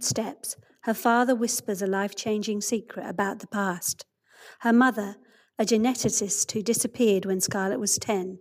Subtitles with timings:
[0.00, 4.04] steps, her father whispers a life changing secret about the past.
[4.60, 5.16] Her mother,
[5.58, 8.38] a geneticist who disappeared when Scarlett was 10,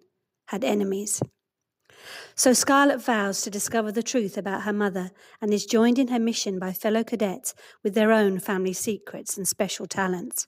[0.47, 1.21] had enemies.
[2.35, 6.19] So Scarlett vows to discover the truth about her mother and is joined in her
[6.19, 7.53] mission by fellow cadets
[7.83, 10.45] with their own family secrets and special talents.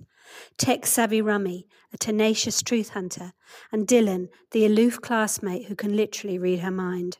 [0.57, 3.33] Tech savvy Rummy, a tenacious truth hunter,
[3.71, 7.17] and Dylan, the aloof classmate who can literally read her mind.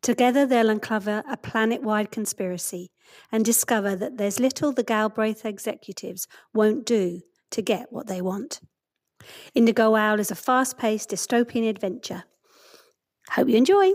[0.00, 2.90] Together they'll uncover a planet wide conspiracy
[3.32, 7.20] and discover that there's little the Galbraith executives won't do
[7.50, 8.60] to get what they want.
[9.54, 12.24] Indigo Owl is a fast paced dystopian adventure
[13.30, 13.92] Hope you enjoy.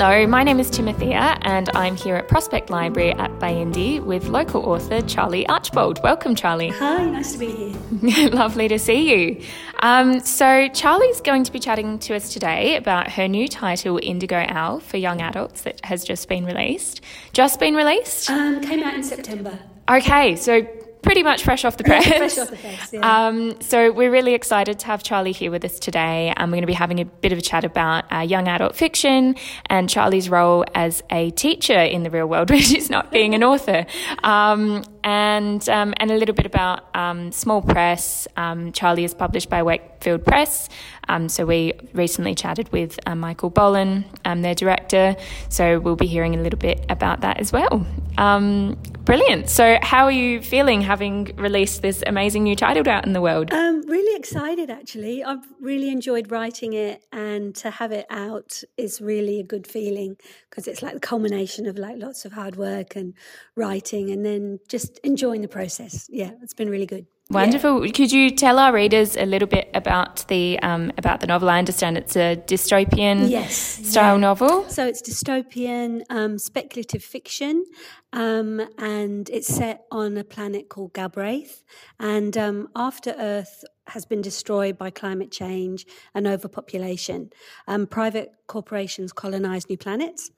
[0.00, 4.64] Hello, my name is Timothea, and I'm here at Prospect Library at Payinthi with local
[4.64, 6.00] author Charlie Archbold.
[6.04, 6.68] Welcome, Charlie.
[6.68, 8.30] Hi, nice to be here.
[8.30, 9.44] Lovely to see you.
[9.80, 14.46] Um, so, Charlie's going to be chatting to us today about her new title, Indigo
[14.46, 17.00] Owl, for young adults, that has just been released.
[17.32, 18.30] Just been released?
[18.30, 19.58] Um, came out in September.
[19.90, 20.64] Okay, so
[21.08, 22.06] pretty much fresh off the press.
[22.06, 23.26] fresh off the press, yeah.
[23.26, 26.62] Um, so we're really excited to have Charlie here with us today, and we're going
[26.64, 29.34] to be having a bit of a chat about uh, young adult fiction
[29.70, 33.42] and Charlie's role as a teacher in the real world, which is not being an
[33.42, 33.86] author,
[34.22, 38.28] um, and um, and a little bit about um, small press.
[38.36, 40.68] Um, Charlie is published by Wakefield Press.
[41.08, 45.16] Um, so we recently chatted with uh, Michael Bollen, um, their director.
[45.48, 47.86] So we'll be hearing a little bit about that as well.
[48.18, 49.48] Um, brilliant.
[49.48, 53.52] So how are you feeling having released this amazing new title out in the world?
[53.52, 55.22] Um, really excited, actually.
[55.24, 60.16] I've really enjoyed writing it, and to have it out is really a good feeling
[60.50, 63.14] because it's like the culmination of like lots of hard work and
[63.54, 66.08] writing, and then just enjoying the process.
[66.10, 67.06] Yeah, it's been really good.
[67.30, 67.84] Wonderful.
[67.84, 67.92] Yeah.
[67.92, 71.50] Could you tell our readers a little bit about the um, about the novel?
[71.50, 74.20] I understand it's a dystopian yes, style yeah.
[74.20, 74.64] novel.
[74.70, 77.66] So it's dystopian um, speculative fiction,
[78.14, 81.64] um, and it's set on a planet called Galbraith.
[82.00, 87.28] And um, after Earth has been destroyed by climate change and overpopulation,
[87.66, 90.30] um, private corporations colonize new planets.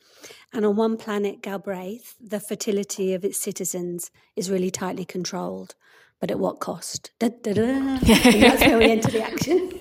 [0.52, 5.76] And on one planet, Galbraith, the fertility of its citizens is really tightly controlled
[6.20, 7.10] but at what cost?
[7.19, 7.98] Da, da, da.
[8.03, 9.72] that's where we enter the action.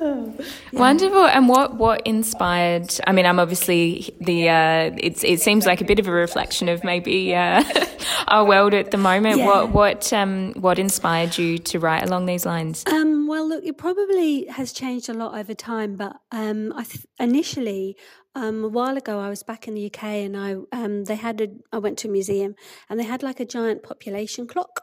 [0.00, 0.34] oh,
[0.72, 0.78] yeah.
[0.78, 1.26] Wonderful.
[1.26, 2.92] And what what inspired?
[3.06, 4.48] I mean, I'm obviously the.
[4.48, 7.62] Uh, it's it seems like a bit of a reflection of maybe uh,
[8.28, 9.38] our world at the moment.
[9.38, 9.46] Yeah.
[9.46, 12.82] What what um what inspired you to write along these lines?
[12.86, 17.06] Um, well, look, it probably has changed a lot over time, but um, I th-
[17.20, 17.96] initially
[18.34, 21.40] um, a while ago, I was back in the UK, and I um, they had
[21.40, 21.48] a.
[21.72, 22.54] I went to a museum,
[22.88, 24.82] and they had like a giant population clock,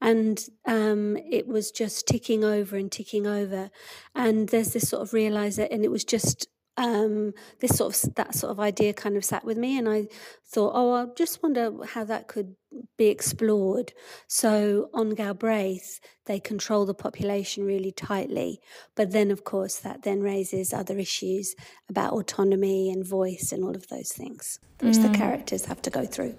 [0.00, 3.70] and um, it was just ticking over and ticking over,
[4.14, 8.34] and there's this sort of realizer, and it was just um, this sort of that
[8.34, 10.06] sort of idea kind of sat with me, and I
[10.46, 12.54] thought, oh, I just wonder how that could
[12.96, 13.92] be explored.
[14.28, 18.60] So on Galbraith, they control the population really tightly,
[18.94, 21.54] but then of course that then raises other issues
[21.88, 25.10] about autonomy and voice and all of those things, which mm.
[25.10, 26.36] the characters have to go through.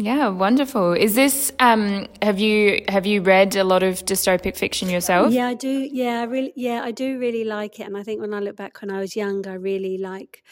[0.00, 0.92] Yeah, wonderful.
[0.92, 5.32] Is this um, have you have you read a lot of dystopic fiction yourself?
[5.32, 5.88] Yeah, I do.
[5.90, 8.54] Yeah, I really yeah, I do really like it and I think when I look
[8.54, 10.44] back when I was young, I really like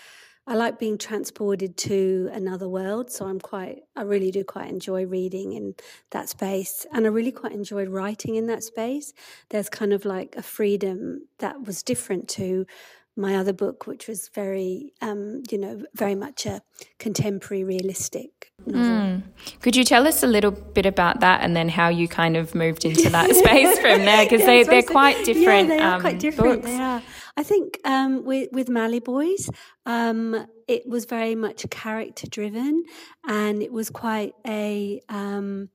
[0.49, 5.07] I like being transported to another world, so I'm quite I really do quite enjoy
[5.07, 5.77] reading in
[6.11, 9.13] that space and I really quite enjoyed writing in that space.
[9.51, 12.67] There's kind of like a freedom that was different to
[13.17, 16.63] my other book, which was very, um, you know, very much a
[16.99, 19.23] contemporary, realistic mm.
[19.61, 22.55] Could you tell us a little bit about that, and then how you kind of
[22.55, 24.25] moved into that space from there?
[24.25, 25.69] Because yeah, they they're quite different.
[25.69, 26.63] Yeah, they are um, quite different.
[26.63, 26.67] Books.
[26.67, 27.03] They are.
[27.37, 29.51] I think um, with with Mallee Boys,
[29.85, 32.85] um, it was very much character driven,
[33.27, 35.69] and it was quite a um,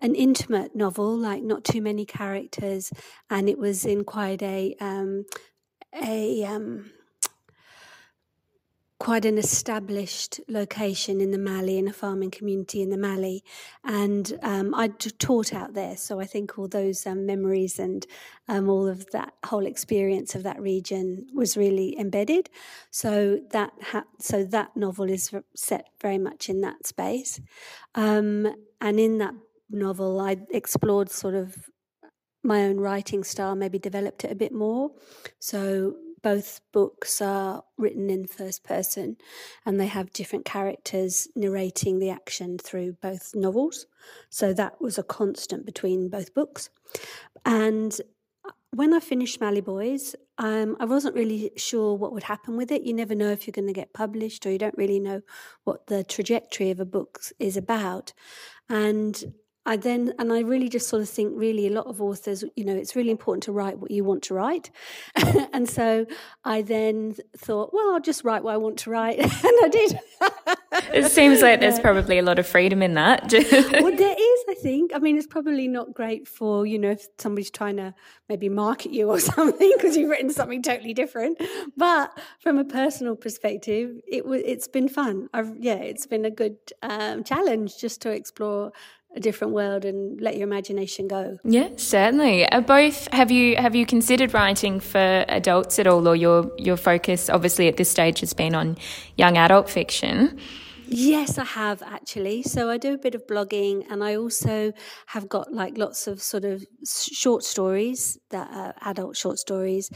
[0.00, 2.92] an intimate novel, like not too many characters,
[3.30, 5.24] and it was in quite a um,
[6.02, 6.90] a um,
[9.04, 13.42] quite an established location in the Mallee, in a farming community in the Mallee,
[13.84, 15.96] and um, I taught out there.
[15.96, 18.06] So I think all those um, memories and
[18.48, 22.48] um, all of that whole experience of that region was really embedded.
[22.90, 27.40] So that ha- so that novel is set very much in that space,
[27.94, 28.46] um,
[28.80, 29.34] and in that
[29.70, 31.68] novel, I explored sort of
[32.44, 34.90] my own writing style maybe developed it a bit more.
[35.38, 39.16] So both books are written in first person
[39.66, 43.86] and they have different characters narrating the action through both novels.
[44.30, 46.70] So that was a constant between both books.
[47.44, 47.98] And
[48.74, 52.82] when I finished Mallee Boys, um, I wasn't really sure what would happen with it.
[52.82, 55.20] You never know if you're going to get published, or you don't really know
[55.62, 58.12] what the trajectory of a book is about.
[58.68, 59.32] And
[59.66, 62.64] I then, and I really just sort of think, really, a lot of authors, you
[62.64, 64.70] know, it's really important to write what you want to write.
[65.52, 66.04] and so
[66.44, 69.18] I then thought, well, I'll just write what I want to write.
[69.20, 69.98] and I did.
[70.92, 73.32] it seems like there's probably a lot of freedom in that.
[73.32, 74.92] well, there is, I think.
[74.94, 77.94] I mean, it's probably not great for, you know, if somebody's trying to
[78.28, 81.40] maybe market you or something because you've written something totally different.
[81.74, 85.30] But from a personal perspective, it was, it's been fun.
[85.32, 88.72] I've, yeah, it's been a good um, challenge just to explore
[89.16, 91.38] a different world and let your imagination go.
[91.44, 92.46] Yeah, certainly.
[92.48, 96.76] Uh, both have you have you considered writing for adults at all, or your your
[96.76, 98.76] focus obviously at this stage has been on
[99.16, 100.38] young adult fiction?
[100.86, 102.42] Yes, I have actually.
[102.42, 104.72] So I do a bit of blogging, and I also
[105.06, 109.90] have got like lots of sort of short stories that are adult short stories,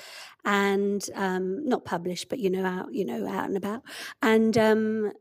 [0.44, 3.82] and um, not published, but you know out you know out and about,
[4.22, 5.12] and um,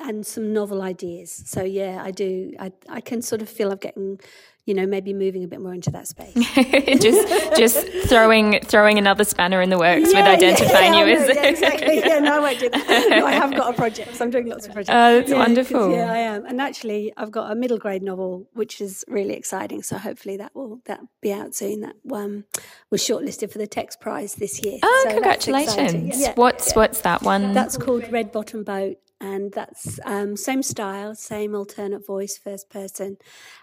[0.00, 1.42] and some novel ideas.
[1.46, 2.54] So yeah, I do.
[2.58, 4.20] I I can sort of feel I'm getting,
[4.64, 6.34] you know, maybe moving a bit more into that space.
[7.00, 11.28] just just throwing throwing another spanner in the works yeah, with identifying yeah, you as
[11.34, 11.98] yeah, exactly.
[11.98, 13.08] Yeah, no, I won't do that.
[13.12, 14.16] No, I have got a project.
[14.16, 14.94] So I'm doing lots of projects.
[14.94, 15.92] Oh, that's wonderful.
[15.92, 16.46] Yeah, I am.
[16.46, 19.82] And actually, I've got a middle grade novel, which is really exciting.
[19.82, 21.80] So hopefully that will that be out soon.
[21.80, 22.44] That um,
[22.90, 24.78] was shortlisted for the Text Prize this year.
[24.82, 26.26] Oh, so congratulations!
[26.36, 27.52] What's what's that one?
[27.52, 33.16] That's called Red Bottom Boat and that's um, same style, same alternate voice, first person,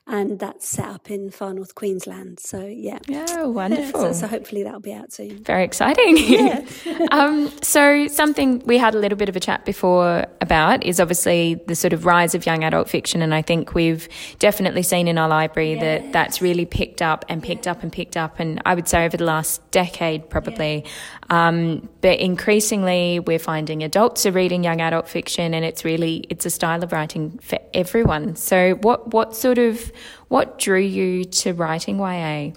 [0.08, 2.40] and that's set up in far north Queensland.
[2.40, 4.14] So yeah, yeah, wonderful.
[4.14, 5.44] so, so, hopefully that'll be out soon.
[5.44, 6.18] Very exciting.
[6.30, 6.64] Yeah.
[7.12, 11.56] um, so something we had a little bit of a chat before about is obviously
[11.66, 14.08] the sort of rise of young adult fiction, and I think we've
[14.38, 17.74] definitely seen in our library that that's really picked up and picked yeah.
[17.74, 20.84] up and picked up, and I would say over the last decade probably.
[20.86, 20.92] Yeah.
[21.30, 26.46] Um, but increasingly, we're finding adults are reading young adult fiction, and it's really it's
[26.46, 28.36] a style of writing for everyone.
[28.36, 29.92] So, what what sort of
[30.28, 32.51] what drew you to writing YA?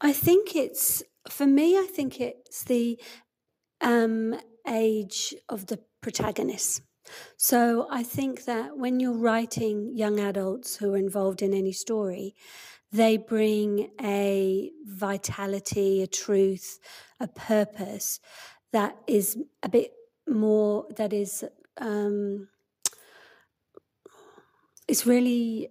[0.00, 1.78] I think it's for me.
[1.78, 2.98] I think it's the
[3.80, 6.82] um, age of the protagonist.
[7.36, 12.34] So I think that when you're writing young adults who are involved in any story,
[12.92, 16.78] they bring a vitality, a truth,
[17.18, 18.20] a purpose
[18.72, 19.92] that is a bit
[20.28, 21.44] more, that is,
[21.78, 22.48] um,
[24.88, 25.70] it's really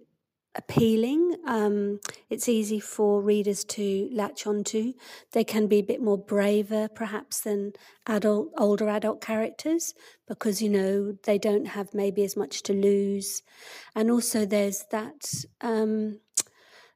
[0.54, 1.36] appealing.
[1.46, 4.92] Um, it's easy for readers to latch onto.
[5.32, 7.72] They can be a bit more braver, perhaps, than
[8.06, 9.94] adult, older adult characters
[10.28, 13.42] because you know they don't have maybe as much to lose,
[13.94, 15.32] and also there's that.
[15.60, 16.20] Um,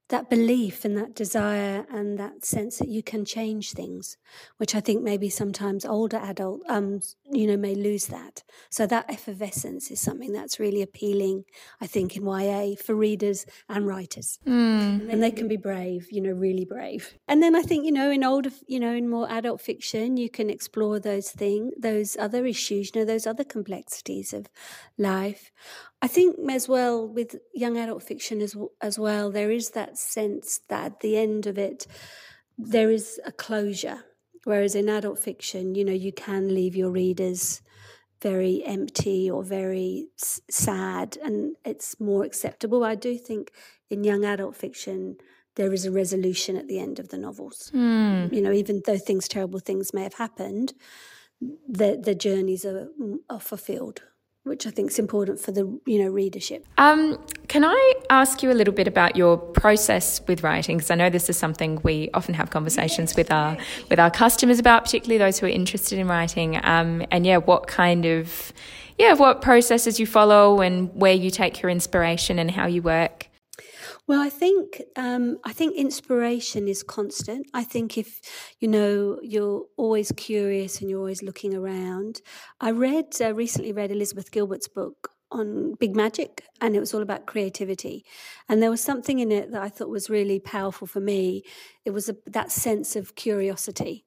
[0.08, 4.16] that belief and that desire and that sense that you can change things,
[4.56, 7.00] which I think maybe sometimes older adult, um,
[7.30, 8.44] you know, may lose that.
[8.70, 11.44] So that effervescence is something that's really appealing,
[11.80, 14.38] I think, in YA for readers and writers.
[14.46, 15.12] Mm.
[15.12, 17.14] And they can be brave, you know, really brave.
[17.26, 20.30] And then I think, you know, in older, you know, in more adult fiction, you
[20.30, 24.46] can explore those things, those other issues, you know, those other complexities of
[24.96, 25.50] life.
[26.02, 30.60] I think as well with young adult fiction as as well, there is that sense
[30.68, 31.86] that at the end of it,
[32.58, 34.04] there is a closure.
[34.44, 37.62] Whereas in adult fiction, you know, you can leave your readers
[38.22, 42.84] very empty or very s- sad, and it's more acceptable.
[42.84, 43.50] I do think
[43.90, 45.16] in young adult fiction,
[45.56, 47.70] there is a resolution at the end of the novels.
[47.74, 48.32] Mm.
[48.32, 50.74] You know, even though things, terrible things may have happened,
[51.40, 52.88] the the journeys are,
[53.28, 54.02] are fulfilled
[54.46, 56.66] which I think is important for the you know readership.
[56.78, 60.76] Um, can I ask you a little bit about your process with writing?
[60.76, 63.56] Because I know this is something we often have conversations yes, with our
[63.90, 66.60] with our customers about, particularly those who are interested in writing.
[66.62, 68.52] Um, and yeah, what kind of
[68.98, 73.28] yeah, what processes you follow and where you take your inspiration and how you work.
[74.08, 77.46] Well, I think um, I think inspiration is constant.
[77.52, 78.20] I think if
[78.60, 82.20] you know you're always curious and you're always looking around.
[82.60, 87.02] I read uh, recently read Elizabeth Gilbert's book on big magic and it was all
[87.02, 88.04] about creativity
[88.48, 91.42] and there was something in it that i thought was really powerful for me
[91.84, 94.04] it was a, that sense of curiosity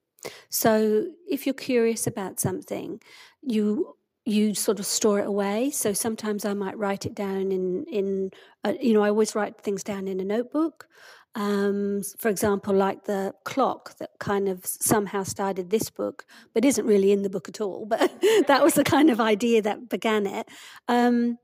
[0.49, 3.01] so if you're curious about something
[3.41, 3.97] you
[4.29, 5.71] you sort of store it away.
[5.71, 8.31] So sometimes I might write it down in in
[8.63, 10.87] a, you know I always write things down in a notebook.
[11.35, 16.85] Um, for example, like the clock that kind of somehow started this book, but isn't
[16.85, 17.85] really in the book at all.
[17.85, 18.11] But
[18.47, 20.47] that was the kind of idea that began it.
[20.87, 21.37] Um,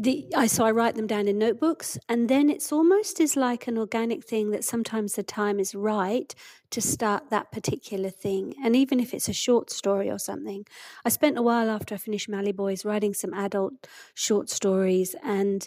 [0.00, 3.66] the, I, so I write them down in notebooks, and then it's almost as like
[3.66, 6.32] an organic thing that sometimes the time is right
[6.70, 8.54] to start that particular thing.
[8.62, 10.64] And even if it's a short story or something,
[11.04, 15.66] I spent a while after I finished Mallee Boys writing some adult short stories, and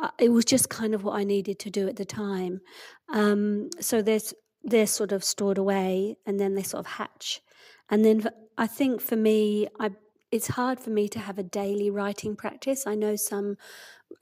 [0.00, 2.60] uh, it was just kind of what I needed to do at the time.
[3.12, 4.34] Um, so there's
[4.64, 7.40] they're sort of stored away, and then they sort of hatch.
[7.88, 9.90] And then I think for me, I
[10.32, 12.86] it's hard for me to have a daily writing practice.
[12.86, 13.56] I know some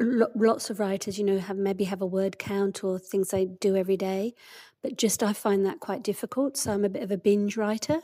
[0.01, 3.77] lots of writers, you know, have maybe have a word count or things they do
[3.77, 4.35] every day,
[4.83, 6.57] but just I find that quite difficult.
[6.57, 8.01] So I'm a bit of a binge writer,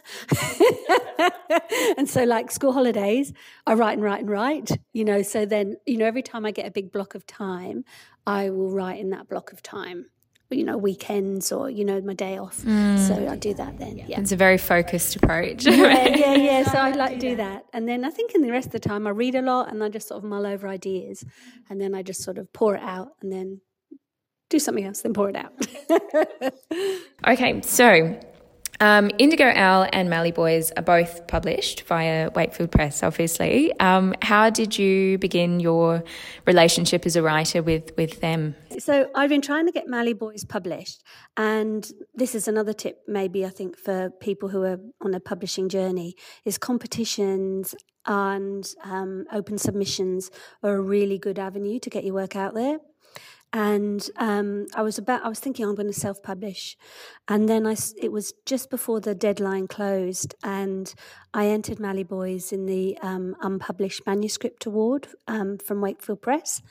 [1.97, 3.33] and so like school holidays,
[3.67, 4.71] I write and write and write.
[4.93, 7.85] You know, so then you know every time I get a big block of time,
[8.27, 10.07] I will write in that block of time
[10.51, 12.59] you know weekends or you know my day off.
[12.63, 12.99] Mm.
[13.09, 14.21] so i do that then yeah.
[14.21, 15.67] it's a very focused approach.
[15.67, 16.71] Yeah yeah yeah.
[16.71, 17.65] So i like do that.
[17.73, 19.83] And then i think in the rest of the time i read a lot and
[19.83, 21.25] i just sort of mull over ideas.
[21.69, 23.61] And then i just sort of pour it out and then
[24.51, 25.53] do something else then pour it out.
[27.27, 28.21] Okay so
[28.81, 33.73] um, Indigo Owl and Mallee Boys are both published via Wakefield Press, obviously.
[33.81, 36.03] Um, how did you begin your
[36.47, 38.55] relationship as a writer with, with them?
[38.79, 41.03] So, I've been trying to get Mallee Boys published,
[41.37, 45.69] and this is another tip, maybe I think, for people who are on a publishing
[45.69, 46.15] journey:
[46.45, 47.75] is competitions
[48.07, 50.31] and um, open submissions
[50.63, 52.79] are a really good avenue to get your work out there
[53.55, 56.77] and um, I was about I was thinking I'm going to self publish,
[57.29, 60.93] and then I it was just before the deadline closed, and
[61.33, 66.63] I entered Mallee Boys in the um, unpublished manuscript award um, from Wakefield Press,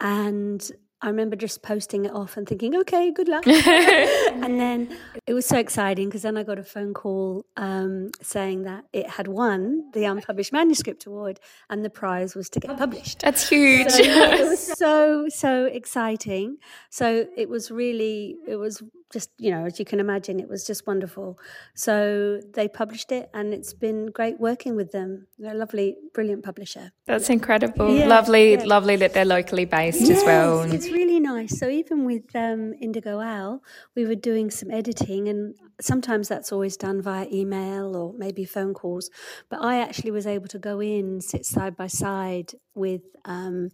[0.00, 3.46] and I remember just posting it off and thinking, okay, good luck.
[3.46, 8.64] and then it was so exciting because then I got a phone call um, saying
[8.64, 11.38] that it had won the Unpublished Manuscript Award
[11.70, 13.20] and the prize was to get published.
[13.20, 13.90] That's huge.
[13.90, 16.56] So, it was so, so exciting.
[16.90, 20.66] So it was really, it was just, you know, as you can imagine, it was
[20.66, 21.38] just wonderful.
[21.74, 25.26] So they published it and it's been great working with them.
[25.38, 26.92] They're a lovely, brilliant publisher.
[27.06, 27.94] That's incredible.
[27.94, 28.64] Yeah, lovely, yeah.
[28.64, 30.60] lovely that they're locally based yes, as well.
[30.60, 31.58] It's really nice.
[31.58, 33.62] So even with um, Indigo Owl,
[33.94, 38.74] we were doing some editing and sometimes that's always done via email or maybe phone
[38.74, 39.10] calls.
[39.48, 43.70] But I actually was able to go in, sit side by side with um,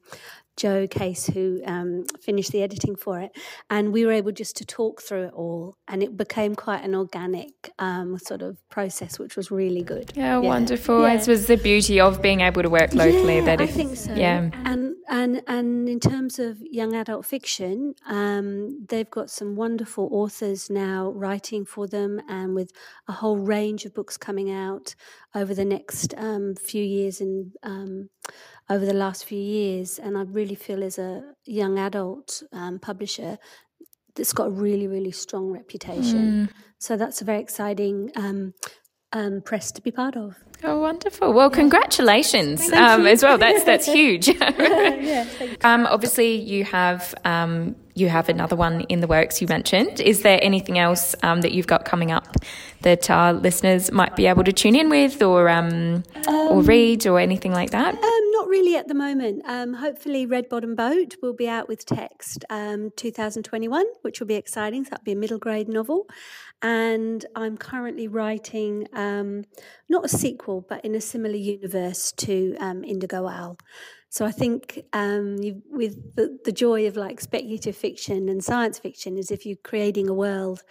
[0.57, 3.37] Jo Case, who um, finished the editing for it,
[3.71, 6.95] and we were able just to talk through it all, and it became quite an
[6.95, 10.13] organic um, sort of process, which was really good.
[10.15, 10.49] Yeah, yeah.
[10.49, 11.03] wonderful.
[11.03, 11.17] Yeah.
[11.17, 13.37] This was the beauty of being able to work locally.
[13.39, 14.15] Yeah, that if, I think so.
[14.15, 20.09] Yeah, and and and in terms of young adult fiction, um, they've got some wonderful
[20.11, 22.73] authors now writing for them, and with
[23.07, 24.97] a whole range of books coming out
[25.33, 28.11] over the next um, few years and um,
[28.69, 30.01] over the last few years.
[30.01, 33.39] And I really feel as a young adult um, publisher
[34.17, 36.49] that's got a really, really strong reputation.
[36.49, 36.49] Mm.
[36.79, 38.11] So that's a very exciting
[39.15, 40.37] um, um, press to be part of.
[40.63, 41.33] Oh, wonderful!
[41.33, 41.57] Well, yeah.
[41.57, 43.39] congratulations um, as well.
[43.39, 44.29] That's that's huge.
[44.29, 45.27] yeah,
[45.63, 49.41] um, obviously, you have um, you have another one in the works.
[49.41, 50.01] You mentioned.
[50.01, 52.37] Is there anything else um, that you've got coming up
[52.83, 57.07] that our listeners might be able to tune in with, or um, or um, read,
[57.07, 57.95] or anything like that?
[58.33, 59.47] not really at the moment.
[59.47, 64.85] hopefully, Red Bottom Boat will be out with text 2021, which will be exciting.
[64.85, 66.07] So that'll be a middle grade novel,
[66.63, 73.29] and I'm currently writing not a sequel but in a similar universe to um, Indigo
[73.29, 73.57] Owl.
[74.15, 78.79] So I think um, you, with the, the joy of like speculative fiction and science
[78.79, 80.63] fiction is if you're creating a world,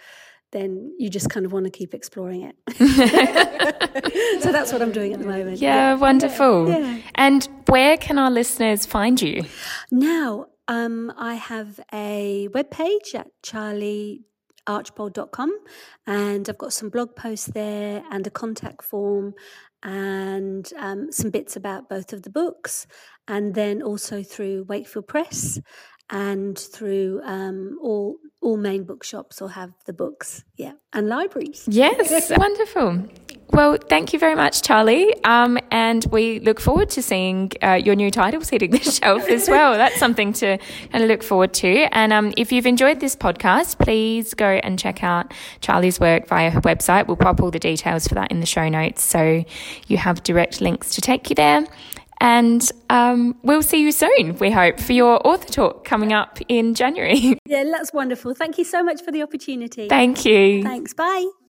[0.52, 2.56] then you just kind of want to keep exploring it.
[4.42, 5.58] so that's what I'm doing at the moment.
[5.58, 5.94] Yeah, yeah.
[5.94, 6.70] wonderful.
[6.70, 7.00] Yeah.
[7.16, 9.44] And where can our listeners find you?
[9.90, 15.58] Now, um, I have a webpage at charliearchbold.com
[16.06, 19.34] and I've got some blog posts there and a contact form
[19.84, 22.86] and um, some bits about both of the books,
[23.28, 25.60] and then also through Wakefield Press
[26.10, 31.64] and through um, all all main bookshops will have the books, yeah, and libraries.
[31.66, 33.06] Yes, wonderful.
[33.50, 35.14] Well, thank you very much, Charlie.
[35.24, 39.48] Um, and we look forward to seeing uh, your new titles hitting the shelf as
[39.48, 39.74] well.
[39.74, 40.58] That's something to
[40.90, 41.86] kind of look forward to.
[41.92, 46.50] And um, if you've enjoyed this podcast, please go and check out Charlie's work via
[46.50, 47.06] her website.
[47.06, 49.44] We'll pop all the details for that in the show notes so
[49.86, 51.66] you have direct links to take you there.
[52.24, 56.74] And um, we'll see you soon, we hope, for your author talk coming up in
[56.74, 57.38] January.
[57.46, 58.34] Yeah, that's wonderful.
[58.34, 59.88] Thank you so much for the opportunity.
[59.88, 60.62] Thank you.
[60.62, 60.94] Thanks.
[60.94, 61.43] Bye.